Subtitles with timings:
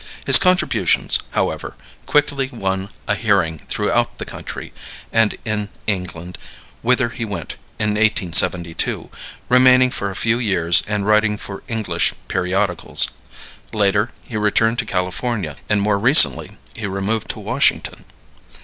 [0.25, 1.75] His contributions, however,
[2.07, 4.73] quickly won a hearing throughout the country
[5.13, 6.39] and in England,
[6.81, 9.11] whither he went in 1872,
[9.47, 13.09] remaining for a few years and writing for English periodicals.
[13.73, 18.03] Later he returned to California, and more recently he removed to Washington.